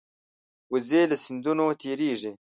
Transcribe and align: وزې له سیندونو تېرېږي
وزې 0.71 1.01
له 1.09 1.15
سیندونو 1.23 1.65
تېرېږي 1.81 2.31